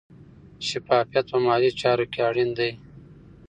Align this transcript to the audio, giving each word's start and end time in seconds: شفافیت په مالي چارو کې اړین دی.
شفافیت 0.67 1.25
په 1.31 1.37
مالي 1.45 1.71
چارو 1.81 2.05
کې 2.13 2.19
اړین 2.29 2.49
دی. 2.57 2.71